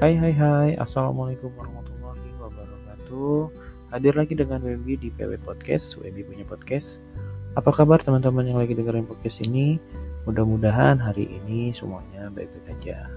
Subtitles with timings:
[0.00, 3.52] Hai hai hai, Assalamualaikum warahmatullahi wabarakatuh.
[3.92, 7.04] Hadir lagi dengan Wemby di PW Podcast, Wemby punya podcast.
[7.52, 9.76] Apa kabar teman-teman yang lagi dengerin podcast ini?
[10.24, 13.12] Mudah-mudahan hari ini semuanya baik-baik aja.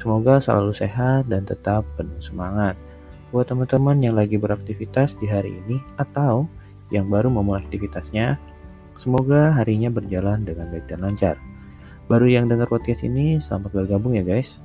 [0.00, 2.72] Semoga selalu sehat dan tetap penuh semangat.
[3.28, 6.48] Buat teman-teman yang lagi beraktivitas di hari ini Atau
[6.88, 8.40] yang baru memulai aktivitasnya
[8.96, 11.36] Semoga harinya berjalan dengan baik dan lancar.
[12.08, 14.63] Baru yang dengar podcast ini, selamat bergabung ya guys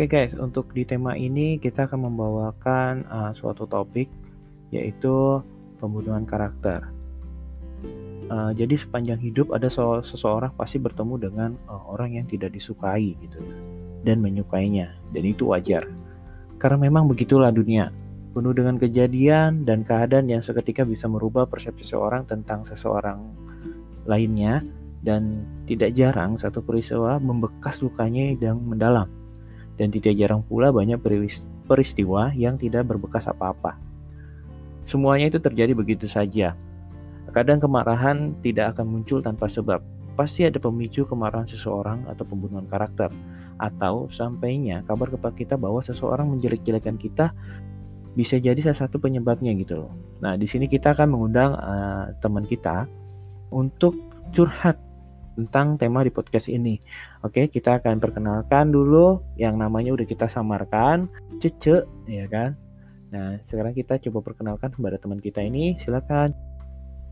[0.00, 4.08] Oke guys, untuk di tema ini kita akan membawakan uh, suatu topik
[4.72, 5.44] yaitu
[5.76, 6.88] pembunuhan karakter.
[8.32, 9.68] Uh, jadi sepanjang hidup ada
[10.00, 13.44] seseorang pasti bertemu dengan uh, orang yang tidak disukai gitu
[14.00, 15.84] dan menyukainya dan itu wajar.
[16.56, 17.92] Karena memang begitulah dunia,
[18.32, 23.20] penuh dengan kejadian dan keadaan yang seketika bisa merubah persepsi seseorang tentang seseorang
[24.08, 24.64] lainnya
[25.04, 29.19] dan tidak jarang satu peristiwa membekas lukanya yang mendalam
[29.80, 31.00] dan tidak jarang pula banyak
[31.64, 33.80] peristiwa yang tidak berbekas apa-apa.
[34.84, 36.52] Semuanya itu terjadi begitu saja.
[37.32, 39.80] Kadang kemarahan tidak akan muncul tanpa sebab.
[40.20, 43.08] Pasti ada pemicu kemarahan seseorang atau pembunuhan karakter.
[43.56, 47.32] Atau sampainya kabar kepada kita bahwa seseorang menjelek-jelekan kita
[48.18, 49.92] bisa jadi salah satu penyebabnya gitu loh.
[50.20, 52.84] Nah, di sini kita akan mengundang uh, teman kita
[53.54, 53.94] untuk
[54.34, 54.76] curhat
[55.38, 56.80] tentang tema di podcast ini.
[57.22, 61.06] Oke, kita akan perkenalkan dulu yang namanya udah kita samarkan,
[61.38, 62.56] Cece, ya kan?
[63.10, 65.74] Nah, sekarang kita coba perkenalkan kepada teman kita ini.
[65.82, 66.30] Silakan.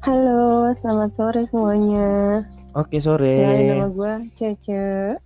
[0.06, 2.46] Halo, selamat sore semuanya.
[2.78, 3.34] Oke, sore.
[3.42, 5.18] Kenalin nama gue Cece.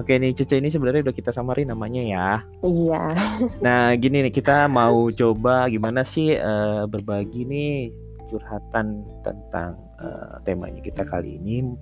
[0.00, 2.28] Oke nih Cece ini sebenarnya udah kita samarin namanya ya.
[2.64, 3.14] Iya.
[3.60, 7.92] Nah gini nih kita mau coba gimana sih uh, berbagi nih
[8.32, 11.76] curhatan tentang uh, temanya kita kali ini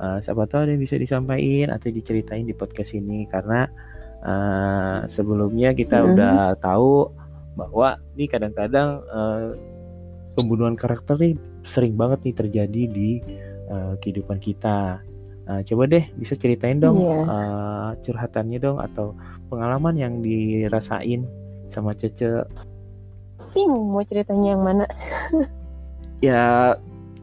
[0.00, 3.68] uh, siapa tahu ada yang bisa disampaikan atau diceritain di podcast ini karena
[4.24, 6.08] uh, sebelumnya kita hmm.
[6.14, 7.10] udah tahu
[7.56, 9.56] bahwa ini kadang-kadang uh,
[10.36, 13.10] pembunuhan karakter nih sering banget nih terjadi di
[13.72, 15.00] uh, kehidupan kita.
[15.46, 17.06] Uh, coba deh bisa ceritain dong yeah.
[17.06, 17.22] Iya.
[17.30, 19.14] uh, curhatannya dong atau
[19.46, 21.22] pengalaman yang dirasain
[21.70, 22.44] sama Cece.
[23.54, 24.84] Bingung mau ceritanya yang mana?
[26.26, 26.74] ya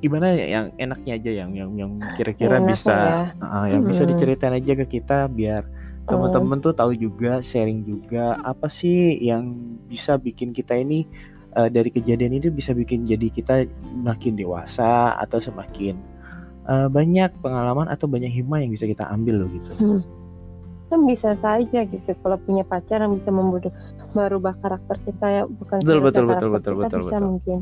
[0.04, 3.16] gimana ya yang enaknya aja yang yang yang kira-kira bisa ya.
[3.40, 3.92] uh, yang hmm.
[3.96, 5.64] bisa diceritain aja ke kita biar
[6.04, 9.56] teman-teman tuh tahu juga sharing juga apa sih yang
[9.88, 11.08] bisa bikin kita ini
[11.56, 13.64] uh, dari kejadian ini bisa bikin jadi kita
[14.04, 15.96] makin dewasa atau semakin
[16.68, 19.72] uh, banyak pengalaman atau banyak hikmah yang bisa kita ambil loh gitu.
[19.80, 20.02] Hmm.
[20.92, 23.72] Kan bisa saja gitu kalau punya pacar yang bisa membunuh
[24.14, 27.28] merubah karakter kita ya bukan betul betul betul betul betul bisa betul.
[27.34, 27.58] mungkin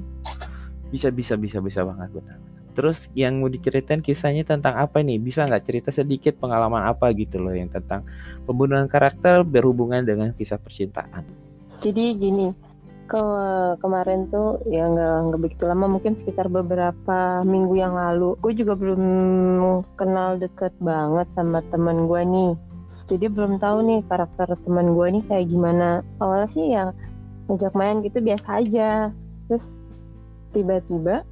[0.91, 2.37] bisa bisa bisa bisa banget benar.
[2.71, 5.19] Terus yang mau diceritain kisahnya tentang apa nih?
[5.19, 8.07] Bisa nggak cerita sedikit pengalaman apa gitu loh yang tentang
[8.47, 11.27] pembunuhan karakter berhubungan dengan kisah percintaan?
[11.83, 12.47] Jadi gini,
[13.11, 13.23] ke
[13.83, 19.03] kemarin tuh ya nggak begitu lama mungkin sekitar beberapa minggu yang lalu gue juga belum
[19.99, 22.51] kenal deket banget sama teman gue nih
[23.11, 26.95] jadi belum tahu nih karakter teman gue nih kayak gimana awalnya sih ya
[27.51, 29.11] ngajak main gitu biasa aja
[29.51, 29.83] terus
[30.51, 31.23] tiba-tiba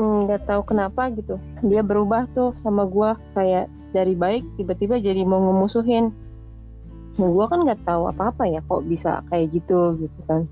[0.00, 1.36] mm, nggak -tiba, tahu kenapa gitu.
[1.64, 6.12] Dia berubah tuh sama gue kayak dari baik tiba-tiba jadi mau ngemusuhin.
[7.16, 10.44] Nah gue kan nggak tahu apa-apa ya kok bisa kayak gitu gitu kan.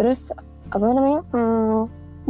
[0.00, 0.32] Terus
[0.70, 1.80] apa namanya hmm,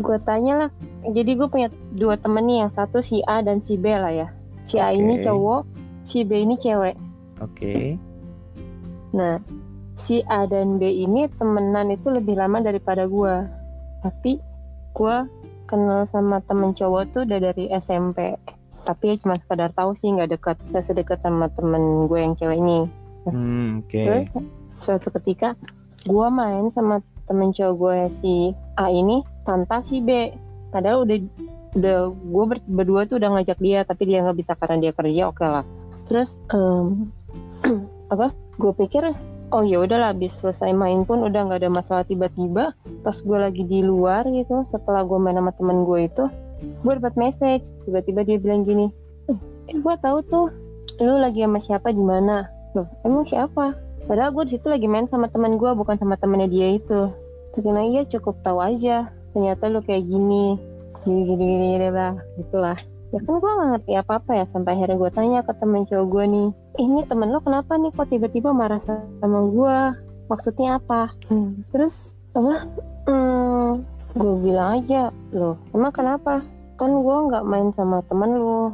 [0.00, 0.70] gue tanya lah.
[1.06, 4.28] Jadi gue punya dua temen nih yang satu si A dan si B lah ya.
[4.66, 5.64] Si A ini cowok
[6.02, 6.96] si B ini cewek.
[7.40, 7.56] Oke.
[7.56, 7.86] Okay.
[9.10, 9.42] nah
[9.98, 13.34] si A dan B ini temenan itu lebih lama daripada gue
[14.00, 14.40] tapi
[14.94, 15.16] gue
[15.70, 18.34] kenal sama temen cowok tuh udah dari SMP
[18.84, 22.58] tapi ya cuma sekadar tahu sih nggak dekat nggak sedekat sama temen gue yang cewek
[22.58, 22.88] ini.
[23.28, 24.08] Hmm, okay.
[24.08, 24.32] terus
[24.80, 25.52] suatu ketika
[26.08, 28.34] gue main sama temen cowok gue si
[28.80, 30.32] A ini tanpa si B.
[30.72, 31.18] Padahal udah
[31.78, 35.22] udah gue ber, berdua tuh udah ngajak dia tapi dia nggak bisa karena dia kerja
[35.28, 35.64] oke okay lah.
[36.08, 37.12] Terus um,
[38.14, 38.32] apa?
[38.56, 39.12] Gue pikir
[39.50, 42.04] oh ya udahlah habis selesai main pun udah nggak ada masalah.
[42.06, 46.24] Tiba-tiba pas gue lagi di luar gitu setelah gue main sama temen gue itu
[46.60, 47.70] gue dapat message.
[47.86, 48.88] Tiba-tiba dia bilang gini
[49.28, 49.38] eh,
[49.70, 50.46] eh gue tahu tuh
[51.00, 52.46] lu lagi sama siapa di mana?
[52.74, 53.74] Loh emang siapa?
[54.06, 57.10] Padahal gue di situ lagi main sama temen gue bukan sama temennya dia itu.
[57.66, 59.10] Nah iya cukup tahu aja.
[59.34, 60.58] Ternyata lu kayak gini.
[61.00, 62.12] Gini gini gini, gini lah.
[62.36, 62.78] gitulah
[63.10, 66.24] ya kan gue gak ngerti apa-apa ya sampai akhirnya gue tanya ke temen cowok gue
[66.30, 66.48] nih
[66.78, 69.76] ini temen lo kenapa nih kok tiba-tiba marah sama gue
[70.30, 71.10] maksudnya apa?
[71.26, 72.70] Hmm, terus apa?
[73.10, 73.82] Hmm,
[74.14, 76.38] gue bilang aja loh emang kenapa?
[76.78, 78.70] Kan gue nggak main sama temen lo.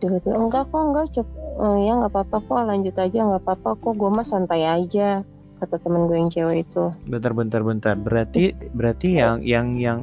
[0.00, 1.28] Tiba-tiba enggak kok enggak cep
[1.60, 5.20] oh, ya nggak apa-apa kok lanjut aja nggak apa-apa kok gue mah santai aja
[5.58, 6.94] kata temen gue yang cewek itu.
[7.10, 7.94] Bentar bentar bentar.
[7.98, 9.98] Berarti berarti yang yang yang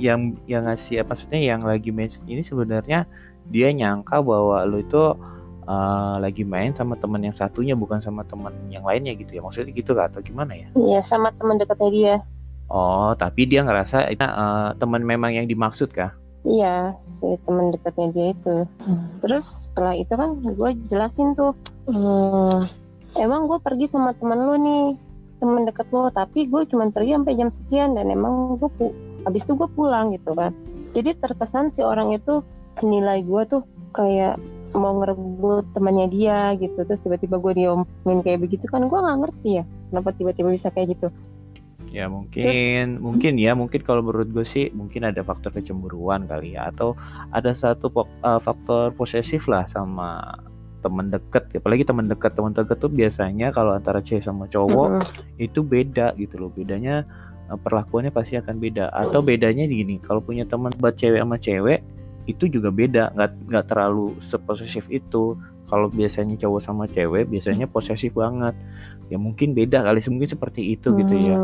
[0.00, 3.04] yang yang ngasih apa maksudnya yang lagi main ini sebenarnya
[3.46, 5.14] dia nyangka bahwa lo itu
[5.68, 9.42] uh, lagi main sama teman yang satunya bukan sama teman yang lainnya gitu ya.
[9.44, 10.68] Maksudnya gitu kah atau gimana ya?
[10.74, 12.16] Iya, sama teman dekatnya dia.
[12.66, 16.10] Oh, tapi dia ngerasa itu uh, teman memang yang dimaksud kah?
[16.46, 18.56] Iya, si teman dekatnya dia itu.
[18.86, 19.18] Hmm.
[19.22, 21.54] Terus setelah itu kan gue jelasin tuh,
[21.90, 22.70] hmm,
[23.20, 24.84] emang gue pergi sama temen lu nih
[25.36, 28.92] temen deket lo tapi gue cuma pergi sampai jam sekian dan emang gue pu
[29.28, 30.54] habis itu gue pulang gitu kan.
[30.96, 32.40] Jadi terkesan si orang itu
[32.80, 34.40] nilai gue tuh kayak
[34.76, 39.50] mau ngerebut temannya dia gitu terus tiba-tiba gue diomongin kayak begitu kan gue nggak ngerti
[39.60, 41.08] ya kenapa tiba-tiba bisa kayak gitu.
[41.96, 46.52] Ya mungkin terus, mungkin ya mungkin kalau menurut gue sih mungkin ada faktor kecemburuan kali
[46.52, 46.92] ya atau
[47.32, 47.88] ada satu
[48.20, 50.36] uh, faktor posesif lah sama
[50.86, 55.42] teman deket apalagi teman dekat teman dekat tuh biasanya kalau antara cewek sama cowok mm-hmm.
[55.42, 56.50] itu beda gitu loh.
[56.54, 57.02] Bedanya
[57.50, 58.94] eh, perlakuannya pasti akan beda.
[58.94, 61.82] Atau bedanya gini kalau punya teman buat cewek sama cewek
[62.30, 63.10] itu juga beda.
[63.18, 65.34] Nggak nggak terlalu seposesif itu.
[65.66, 68.54] Kalau biasanya cowok sama cewek biasanya posesif banget.
[69.10, 71.36] Ya mungkin beda kali mungkin seperti itu gitu ya.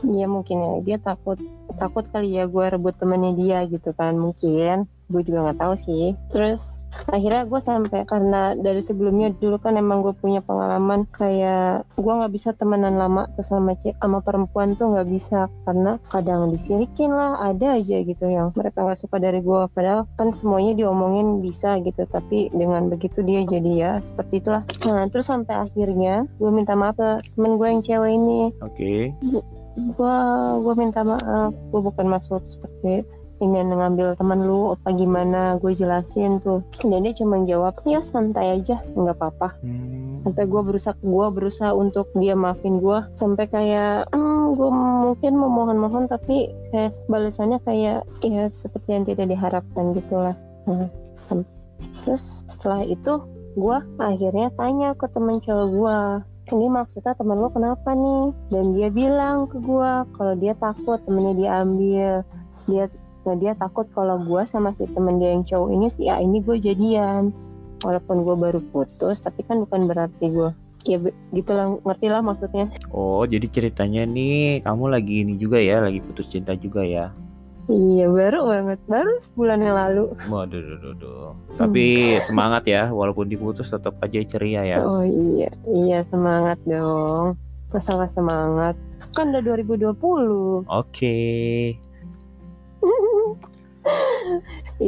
[0.00, 0.72] Iya mungkin ya.
[0.80, 1.36] Dia takut
[1.76, 6.04] takut kali ya gue rebut temennya dia gitu kan mungkin gue juga nggak tahu sih.
[6.34, 12.12] Terus akhirnya gue sampai karena dari sebelumnya dulu kan emang gue punya pengalaman kayak gue
[12.12, 15.46] nggak bisa temenan lama tuh sama cewek sama perempuan tuh nggak bisa.
[15.62, 20.34] Karena kadang disirikin lah ada aja gitu yang mereka nggak suka dari gue padahal kan
[20.34, 24.66] semuanya diomongin bisa gitu tapi dengan begitu dia jadi ya seperti itulah.
[24.86, 28.40] Nah terus sampai akhirnya gue minta maaf ke temen gue yang cewek ini.
[28.64, 28.72] Oke.
[28.72, 29.02] Okay.
[29.76, 30.16] gue
[30.64, 31.52] gue minta maaf.
[31.68, 33.04] Gue bukan maksud seperti
[33.40, 35.60] ingin ngambil temen lu apa gimana?
[35.60, 36.64] Gue jelasin tuh.
[36.80, 39.48] Dan dia cuma jawab ya santai aja nggak apa-apa.
[39.62, 40.22] Hmm.
[40.26, 45.46] sampai gue berusaha gue berusaha untuk dia maafin gue sampai kayak hmm, gue mungkin mau
[45.46, 50.34] mohon-mohon tapi kayak balasannya kayak ya seperti yang tidak diharapkan gitulah.
[50.66, 50.90] Nah,
[52.02, 53.22] terus setelah itu
[53.54, 55.98] gue akhirnya tanya ke temen cowok gue
[56.54, 58.30] ini maksudnya temen lo kenapa nih?
[58.54, 62.22] Dan dia bilang ke gue kalau dia takut temennya diambil.
[62.70, 62.86] Dia
[63.26, 66.38] Nah dia takut kalau gue sama si temen dia yang cowok ini sih ya ini
[66.40, 67.34] gue jadian.
[67.82, 70.50] Walaupun gue baru putus tapi kan bukan berarti gue
[70.86, 71.02] ya
[71.34, 72.70] gitulah ngerti lah maksudnya.
[72.94, 77.10] Oh jadi ceritanya nih kamu lagi ini juga ya lagi putus cinta juga ya?
[77.66, 80.04] Iya baru banget baru sebulan yang lalu.
[80.30, 81.30] Waduh, duh, duh, duh.
[81.58, 82.22] tapi hmm.
[82.30, 84.78] semangat ya walaupun diputus tetap aja ceria ya.
[84.86, 87.34] Oh iya iya semangat dong.
[87.74, 88.78] Masa semangat?
[89.10, 89.90] Kan udah 2020.
[89.90, 90.62] Oke.
[90.70, 91.85] Okay.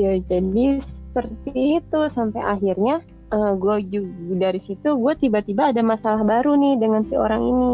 [0.02, 3.00] Ya jadi seperti itu sampai akhirnya
[3.30, 7.42] uh, eh, gue juga dari situ gue tiba-tiba ada masalah baru nih dengan si orang
[7.42, 7.72] ini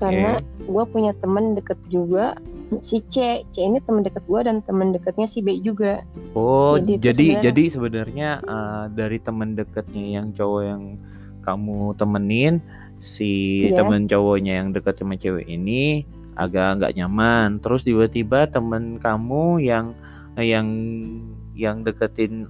[0.00, 0.64] karena okay.
[0.64, 2.32] gue punya temen deket juga
[2.80, 7.12] si C C ini temen deket gue dan temen deketnya si B juga oh jadi
[7.12, 10.82] jadi, jadi sebenarnya uh, dari temen deketnya yang cowok yang
[11.44, 12.62] kamu temenin
[13.00, 13.82] si yeah.
[13.82, 16.06] temen cowoknya yang deket sama cewek ini
[16.40, 17.60] agak nggak nyaman.
[17.60, 19.92] Terus tiba-tiba temen kamu yang
[20.40, 20.68] yang
[21.52, 22.48] yang deketin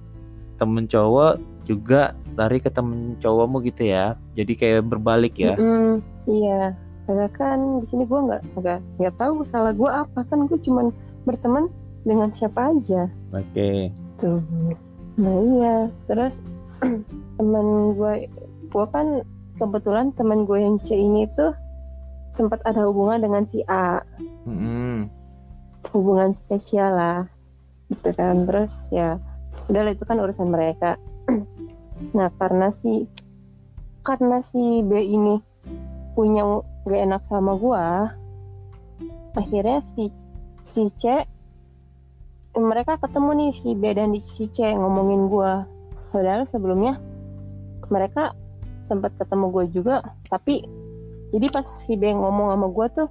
[0.55, 4.15] temen cowok juga lari ke temen cowokmu gitu ya.
[4.39, 5.59] Jadi kayak berbalik ya.
[5.59, 5.93] Mm -hmm,
[6.31, 6.63] iya.
[7.09, 10.23] Karena kan di sini gue nggak nggak nggak tahu salah gue apa.
[10.31, 10.95] Kan gue cuman
[11.27, 11.67] berteman
[12.07, 13.11] dengan siapa aja.
[13.35, 13.45] Oke.
[13.51, 13.79] Okay.
[14.15, 14.39] tuh.
[15.19, 15.75] Nah iya.
[16.07, 16.45] Terus
[17.37, 17.67] temen
[17.97, 18.29] gue
[18.71, 19.25] gue kan
[19.59, 21.51] kebetulan temen gue yang C ini tuh
[22.31, 24.01] sempat ada hubungan dengan si A.
[24.47, 24.95] Mm -hmm.
[25.91, 27.19] hubungan spesial lah.
[27.91, 28.47] Gitu kan.
[28.47, 29.19] Terus ya
[29.67, 30.97] udah itu kan urusan mereka.
[32.17, 33.05] Nah karena si
[34.01, 35.37] karena si B ini
[36.17, 36.41] punya
[36.81, 38.09] gak enak sama gua
[39.37, 40.09] akhirnya si
[40.65, 41.21] si C
[42.57, 45.69] mereka ketemu nih si B dan si C ngomongin gua.
[46.11, 46.99] Padahal sebelumnya
[47.87, 48.35] mereka
[48.83, 50.65] sempat ketemu gue juga tapi
[51.31, 53.09] jadi pas si B ngomong sama gue tuh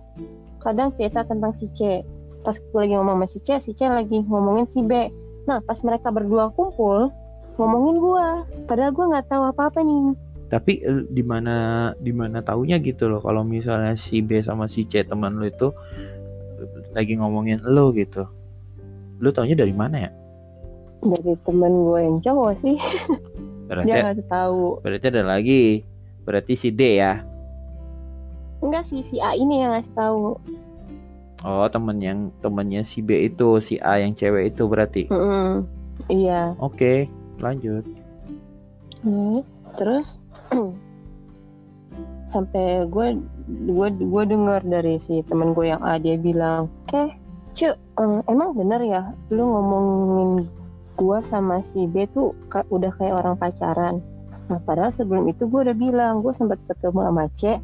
[0.61, 2.05] kadang cerita tentang si C.
[2.45, 5.09] Pas gue lagi ngomong sama si C si C lagi ngomongin si B.
[5.49, 7.09] Nah pas mereka berdua kumpul
[7.57, 8.27] ngomongin gue
[8.69, 10.13] padahal gue nggak tahu apa apa nih.
[10.53, 14.85] Tapi eh, di mana di mana taunya gitu loh kalau misalnya si B sama si
[14.85, 15.73] C teman lo itu
[16.93, 18.29] lagi ngomongin lo gitu.
[19.25, 20.11] Lu taunya dari mana ya?
[21.01, 22.77] Dari temen gue yang cowok sih.
[23.71, 24.85] Berarti dia nggak tahu.
[24.85, 25.89] berarti ada lagi.
[26.29, 27.30] Berarti si D ya
[28.61, 30.37] enggak sih si A ini yang ngasih tahu.
[31.41, 35.09] Oh temen yang temennya si B itu si A yang cewek itu berarti?
[35.09, 35.65] Mm-mm.
[36.13, 36.53] iya.
[36.61, 37.09] Oke
[37.41, 37.85] lanjut.
[39.01, 39.41] Hmm,
[39.81, 40.21] terus
[42.31, 43.17] sampai gue
[43.67, 47.11] gue gue dengar dari si temen gue yang A dia bilang eh
[47.51, 49.03] cu em, emang bener ya
[49.35, 50.47] lu ngomongin
[50.95, 54.05] gue sama si B tuh ka- udah kayak orang pacaran.
[54.53, 57.57] Nah padahal sebelum itu gue udah bilang gue sempat ketemu sama C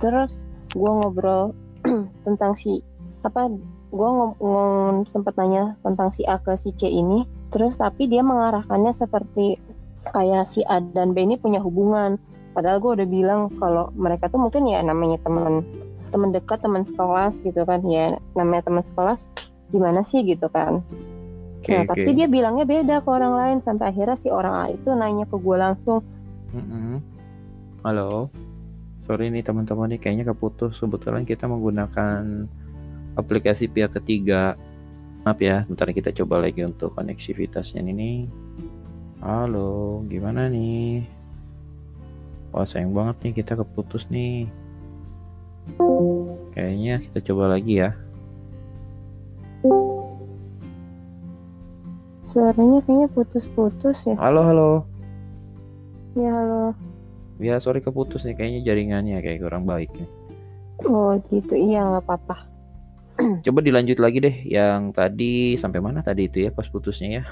[0.00, 1.52] terus gue ngobrol
[2.26, 2.80] tentang si
[3.20, 3.52] apa
[3.90, 7.26] gue ngomong sempat nanya tentang si A ke si C ini.
[7.50, 9.58] Terus tapi dia mengarahkannya seperti
[10.14, 12.16] kayak si A dan B ini punya hubungan.
[12.54, 15.62] Padahal gue udah bilang kalau mereka tuh mungkin ya namanya teman
[16.10, 17.82] teman dekat teman sekelas gitu kan.
[17.84, 19.26] Ya namanya teman sekelas
[19.74, 20.86] gimana sih gitu kan.
[21.60, 21.92] Oke nah oke.
[21.92, 23.58] tapi dia bilangnya beda ke orang lain.
[23.58, 26.00] Sampai akhirnya si orang A itu nanya ke gue langsung.
[26.50, 26.98] Mm-mm.
[27.86, 28.26] halo
[29.04, 30.76] sorry nih teman-teman nih kayaknya keputus.
[30.78, 32.46] Kebetulan kita menggunakan
[33.16, 34.56] aplikasi pihak ketiga.
[35.24, 38.24] Maaf ya bentar kita coba lagi untuk koneksivitasnya ini
[39.20, 41.04] halo gimana nih?
[42.56, 44.48] Wah sayang banget nih kita keputus nih.
[46.56, 47.92] Kayaknya kita coba lagi ya.
[52.24, 54.16] Suaranya kayaknya putus-putus ya.
[54.16, 54.70] Halo halo.
[56.16, 56.89] Ya halo
[57.40, 60.08] Ya sorry keputus nih kayaknya jaringannya kayak kurang baik nih.
[60.84, 61.56] Oh gitu.
[61.56, 62.36] Iya nggak apa-apa.
[63.44, 67.24] Coba dilanjut lagi deh yang tadi sampai mana tadi itu ya pas putusnya ya?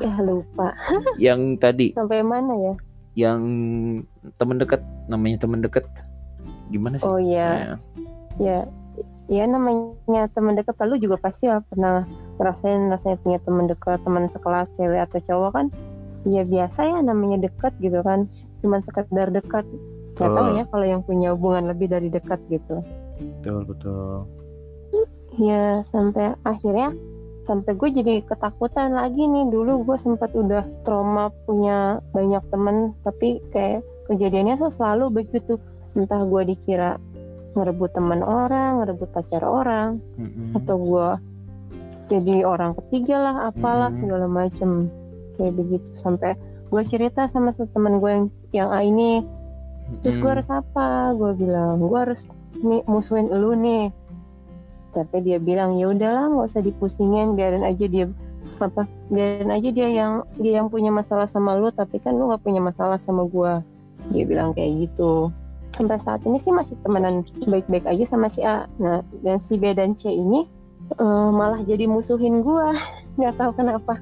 [0.00, 0.74] Ya lupa.
[1.22, 1.86] Yang tadi.
[1.94, 2.74] Sampai mana ya?
[3.14, 3.40] Yang
[4.40, 5.84] temen dekat namanya temen dekat
[6.72, 7.04] gimana sih?
[7.04, 7.76] oh iya.
[7.76, 7.78] Nah,
[8.40, 8.58] ya
[9.28, 12.08] ya namanya teman dekat lalu juga pasti lah pernah
[12.40, 15.66] ngerasain rasanya punya teman dekat teman sekelas cewek atau cowok kan?
[16.24, 18.26] Ya biasa ya namanya dekat gitu kan
[18.62, 19.66] cuman sekedar dekat.
[20.16, 22.80] Nggak tahu ya kalau yang punya hubungan lebih dari dekat gitu.
[23.18, 24.26] Betul betul.
[25.40, 26.92] ya sampai akhirnya
[27.42, 29.50] sampai gue jadi ketakutan lagi nih.
[29.50, 35.58] Dulu gue sempat udah trauma punya banyak temen tapi kayak kejadiannya tuh selalu begitu.
[35.96, 36.96] Entah gue dikira
[37.52, 40.56] ngerebut teman orang ngerebut pacar orang Mm-mm.
[40.56, 41.08] atau gue
[42.08, 44.00] jadi orang ketiga lah apalah Mm-mm.
[44.00, 44.88] segala macem.
[45.40, 45.88] Kayak begitu.
[45.96, 46.36] Sampai
[46.72, 48.26] gue cerita sama teman gue yang
[48.56, 49.20] yang A ini.
[50.00, 50.40] Terus gue Mm-mm.
[50.40, 51.12] harus apa?
[51.12, 52.24] Gue bilang gue harus
[52.64, 53.92] nih musuhin lu nih.
[54.96, 58.08] Tapi dia bilang ya udahlah nggak usah dipusingin biarin aja dia
[58.62, 62.46] apa biarin aja dia yang dia yang punya masalah sama lu tapi kan lu nggak
[62.46, 63.52] punya masalah sama gue
[64.08, 65.28] dia bilang kayak gitu.
[65.76, 68.64] Sampai saat ini sih masih temenan baik-baik aja sama si A.
[68.80, 70.48] Nah dan si B dan C ini
[70.96, 72.66] eh, malah jadi musuhin gue
[73.20, 74.00] nggak tahu kenapa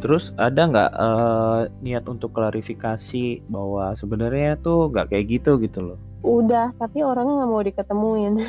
[0.00, 5.98] Terus ada nggak eh, niat untuk klarifikasi bahwa sebenarnya tuh nggak kayak gitu gitu loh?
[6.20, 8.34] udah tapi orangnya nggak mau diketemuin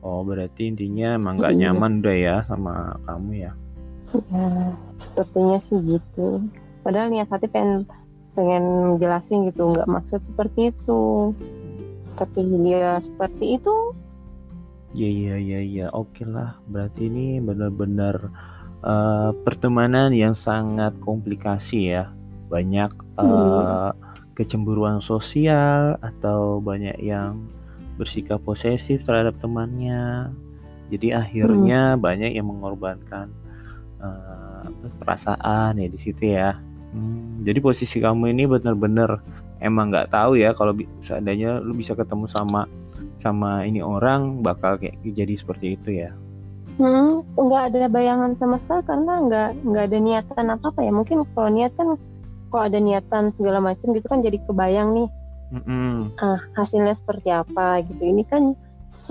[0.00, 1.60] Oh berarti intinya emang nggak Iya.
[1.68, 3.52] nyaman udah ya sama kamu ya?
[4.32, 4.48] Ya,
[4.96, 6.40] sepertinya sih gitu.
[6.80, 7.84] Padahal niat hati pengen
[8.32, 11.36] pengen jelasin gitu, nggak maksud seperti itu.
[12.16, 13.74] Tapi dia seperti itu.
[14.90, 18.16] Iya iya iya iya oke lah berarti ini benar-benar
[18.84, 22.10] eh, pertemanan yang sangat komplikasi ya
[22.50, 23.92] banyak Hmm.
[24.32, 27.36] kecemburuan sosial atau banyak yang
[28.00, 30.32] bersikap posesif terhadap temannya
[30.88, 33.28] jadi akhirnya banyak yang mengorbankan
[34.00, 36.56] apa, perasaan ya di situ ya
[36.90, 39.22] Hmm, jadi posisi kamu ini benar-benar
[39.62, 40.74] emang nggak tahu ya kalau
[41.06, 42.66] seandainya lu bisa ketemu sama
[43.22, 46.10] sama ini orang bakal kayak jadi seperti itu ya.
[46.80, 50.92] Hmm, nggak ada bayangan sama sekali karena nggak nggak ada niatan apa apa ya.
[50.96, 52.00] Mungkin kalau niat kan
[52.48, 55.08] kalau ada niatan segala macam gitu kan jadi kebayang nih
[55.54, 56.16] Mm-mm.
[56.18, 58.00] ah, hasilnya seperti apa gitu.
[58.00, 58.56] Ini kan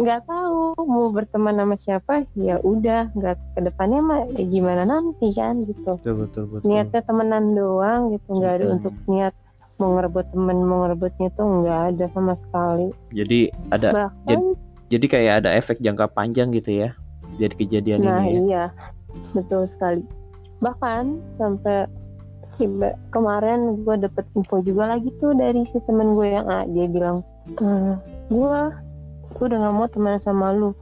[0.01, 5.29] nggak tahu mau berteman sama siapa ya udah nggak ke depannya mah ya gimana nanti
[5.37, 6.01] kan gitu.
[6.01, 6.65] Betul betul betul.
[6.65, 9.37] niatnya temenan doang gitu nggak ada untuk niat
[9.77, 14.57] mau ngerebut temen mau ngerebutnya tuh nggak ada sama sekali Jadi ada bahkan
[14.89, 16.97] jadi kayak ada efek jangka panjang gitu ya.
[17.39, 18.29] Jadi kejadian nah ini.
[18.29, 18.39] Ya.
[18.43, 18.63] iya
[19.33, 20.03] betul sekali
[20.59, 21.87] bahkan sampai
[23.15, 27.23] kemarin gue dapet info juga lagi tuh dari si temen gue yang A dia bilang
[27.55, 27.95] "Eh,
[28.27, 28.59] gue
[29.31, 30.75] gue udah nggak mau temenan sama lu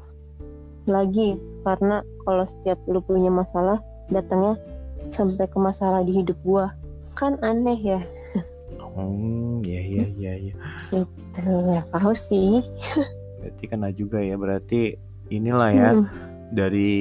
[0.90, 3.78] lagi karena kalau setiap lu punya masalah
[4.10, 4.58] datangnya
[5.14, 6.66] sampai ke masalah di hidup gue
[7.14, 8.02] kan aneh ya
[8.98, 10.54] Hmm, ya ya ya ya.
[10.90, 11.06] Tuh,
[11.94, 12.66] tahu sih
[13.38, 14.34] Berarti kena juga ya.
[14.34, 14.98] Berarti
[15.30, 16.10] inilah ya Hmm.
[16.48, 16.96] Dari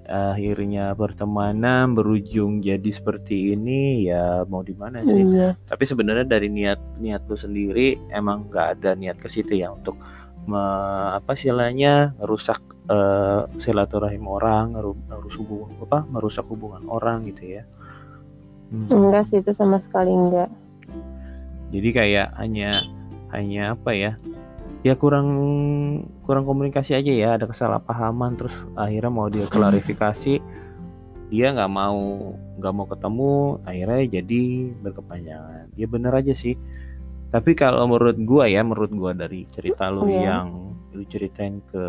[0.00, 5.52] akhirnya pertemanan berujung jadi seperti ini ya mau di mana sih Iya.
[5.62, 10.00] tapi sebenarnya dari niat niat lu sendiri emang nggak ada niat ke situ ya untuk
[10.44, 14.72] me- apa istilahnya merusak eh, silaturahim orang
[15.04, 17.64] merusak hubungan apa merusak hubungan orang gitu ya
[18.66, 18.90] Hmm.
[18.90, 20.50] Enggak sih itu sama sekali enggak.
[21.70, 22.74] jadi kayak hanya
[23.30, 24.12] hanya apa ya
[24.86, 25.26] ya kurang
[26.22, 30.38] kurang komunikasi aja ya ada kesalahpahaman terus akhirnya mau dia klarifikasi
[31.26, 31.98] dia nggak mau
[32.62, 33.34] nggak mau ketemu
[33.66, 34.42] akhirnya jadi
[34.86, 36.54] berkepanjangan ya bener aja sih
[37.34, 40.22] tapi kalau menurut gua ya menurut gua dari cerita lu Iya.
[40.22, 40.46] yang
[40.94, 41.84] lu ceritain ke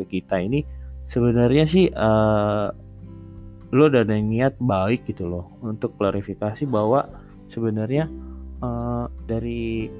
[0.00, 0.64] ke kita ini
[1.12, 2.66] sebenarnya sih eh
[3.74, 7.04] lu udah ada niat baik gitu loh untuk klarifikasi bahwa
[7.52, 8.08] sebenarnya
[8.64, 9.92] eh, dari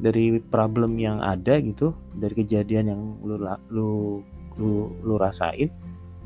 [0.00, 3.36] dari problem yang ada gitu dari kejadian yang lu
[3.72, 3.88] lu
[4.60, 5.72] lu lu rasain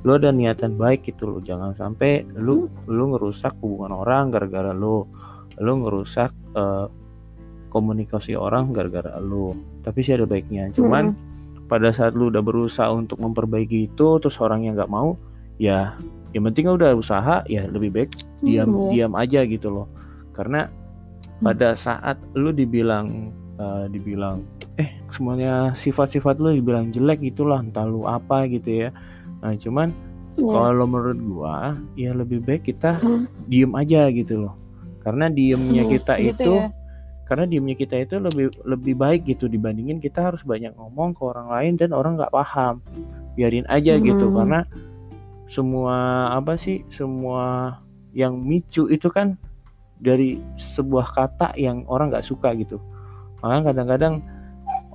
[0.00, 1.40] lu ada niatan baik gitu loh.
[1.44, 5.04] Jangan sampai lu lu ngerusak hubungan orang gara-gara lu.
[5.60, 6.86] Lu ngerusak eh,
[7.68, 9.52] komunikasi orang gara-gara lu.
[9.84, 10.72] Tapi sih ada baiknya.
[10.72, 11.12] Cuman
[11.68, 15.14] pada saat lu udah berusaha untuk memperbaiki itu terus orang yang nggak mau
[15.60, 15.94] ya
[16.34, 18.10] yang penting udah usaha ya lebih baik
[18.42, 19.06] diam Iya.
[19.06, 19.86] diam aja gitu loh.
[20.34, 20.66] Karena
[21.44, 24.40] pada saat lu dibilang eh, dibilang
[24.74, 28.90] eh semuanya sifat-sifat lu dibilang jelek gitulah entah lu apa gitu ya
[29.40, 29.92] nah cuman
[30.40, 30.46] Iya.
[30.56, 31.56] kalau menurut gua
[31.94, 33.28] ya lebih baik kita Hmm.
[33.44, 34.54] diem aja gitu loh
[35.04, 36.66] karena diemnya Hmm, kita gitu itu ya.
[37.28, 41.48] karena diemnya kita itu lebih lebih baik gitu dibandingin kita harus banyak ngomong ke orang
[41.50, 42.80] lain dan orang nggak paham
[43.36, 44.36] biarin aja gitu Hmm.
[44.38, 44.60] karena
[45.44, 45.96] semua
[46.32, 47.76] apa sih semua
[48.14, 49.34] yang micu itu kan
[49.98, 52.78] dari sebuah kata yang orang nggak suka gitu
[53.40, 54.14] makanya kadang-kadang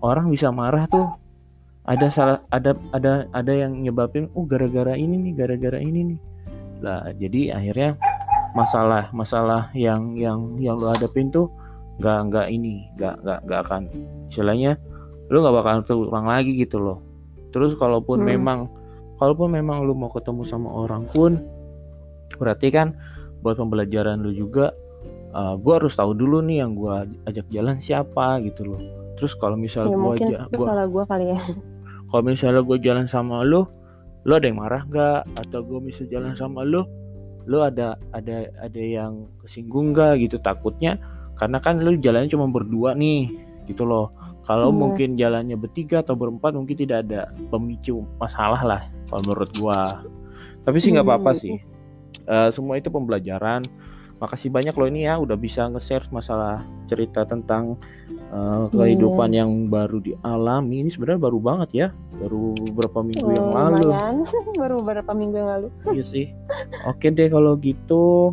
[0.02, 1.10] orang bisa marah tuh.
[1.86, 6.20] Ada salah ada ada ada yang nyebabin oh gara-gara ini nih gara-gara ini nih.
[6.82, 7.94] Lah jadi akhirnya
[8.58, 11.46] masalah masalah yang yang yang lu hadapin tuh
[12.02, 13.82] nggak nggak ini nggak nggak nggak akan
[14.34, 14.82] istilahnya
[15.30, 17.06] lu nggak bakal terulang lagi gitu loh.
[17.54, 18.34] Terus kalaupun Hmm.
[18.34, 18.60] memang
[19.22, 21.38] kalaupun memang lu mau ketemu sama orang pun
[22.42, 22.98] berarti kan
[23.46, 24.74] buat pembelajaran lu juga
[25.36, 28.80] uh, gua harus tahu dulu nih yang gua ajak jalan siapa gitu loh.
[29.16, 31.40] Terus kalau misal Ya mungkin aja gua salah gua kali ya.
[32.10, 33.68] kalau misalnya gue jalan sama lu
[34.24, 36.82] lu ada yang marah gak atau gue misal jalan sama lu
[37.46, 40.40] lu ada ada ada yang kesinggung gak gitu?
[40.40, 40.96] Takutnya
[41.36, 43.30] karena kan lu jalannya cuma berdua nih
[43.68, 44.10] gitu loh.
[44.46, 44.78] Kalau Iya.
[44.78, 49.82] mungkin jalannya bertiga atau berempat mungkin tidak ada pemicu masalah lah kalau menurut gua.
[50.64, 51.42] Tapi sih nggak apa-apa Hmm.
[51.42, 51.56] sih.
[52.26, 53.62] Eh, semua itu pembelajaran
[54.16, 57.76] makasih banyak loh ini ya udah bisa nge-share masalah cerita tentang
[58.10, 59.44] eh, kehidupan Iya.
[59.44, 64.16] yang baru dialami ini sebenarnya baru banget ya baru beberapa minggu yang Oh, lalu lumayan.
[64.56, 65.68] Baru beberapa minggu yang lalu.
[65.92, 66.26] iya sih
[66.86, 68.32] oke deh kalau gitu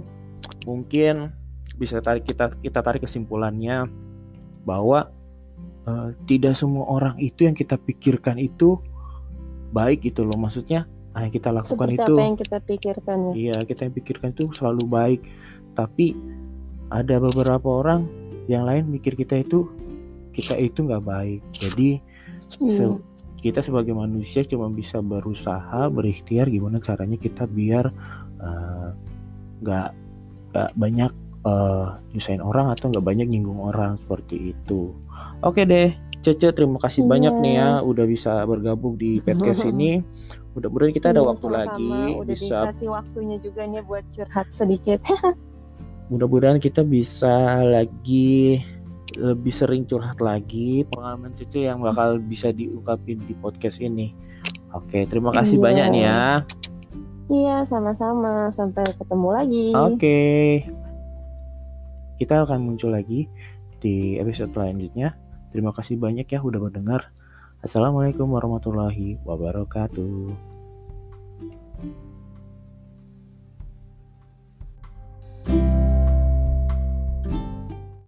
[0.63, 1.35] mungkin
[1.75, 3.91] bisa tarik kita kita tarik kesimpulannya
[4.63, 5.11] bahwa
[5.83, 8.79] eh, tidak semua orang itu yang kita pikirkan itu
[9.73, 13.33] baik gitu loh maksudnya ah, yang kita lakukan Seperti itu apa yang kita pikirkan ya.
[13.35, 15.21] Iya, kita yang pikirkan itu selalu baik.
[15.73, 16.13] Tapi
[16.89, 18.05] ada beberapa orang
[18.47, 19.65] yang lain mikir kita itu
[20.31, 21.41] kita itu nggak baik.
[21.51, 22.01] Jadi
[22.59, 22.77] Iya.
[22.91, 23.03] se-
[23.39, 27.91] kita sebagai manusia cuma bisa berusaha, berikhtiar gimana caranya kita biar
[28.39, 28.89] eh,
[29.61, 29.89] nggak
[30.51, 34.91] nggak banyak eh, nyusahin orang atau nggak banyak nyinggung orang seperti itu.
[35.41, 37.11] Oke deh, Cece terima kasih Iya.
[37.11, 40.03] banyak nih ya udah bisa bergabung di podcast ini.
[40.53, 41.59] Mudah-mudahan kita ada Iya, waktu sama-sama.
[41.65, 45.01] lagi Udah bisa dikasih waktunya juga nih buat curhat sedikit.
[46.13, 48.61] mudah-mudahan kita bisa lagi
[49.17, 54.13] lebih sering curhat lagi pengalaman Cece yang bakal bisa diungkapin di podcast ini.
[54.73, 55.65] Oke, terima kasih Iya.
[55.65, 56.25] banyak nih ya.
[57.33, 58.53] Iya, sama-sama.
[58.53, 59.67] Sampai ketemu lagi.
[59.73, 60.21] Oke.
[62.21, 63.29] Kita akan muncul lagi
[63.81, 65.17] di episode selanjutnya.
[65.53, 67.13] Terima kasih banyak ya udah mendengar.
[67.61, 70.52] Assalamualaikum warahmatullahi wabarakatuh.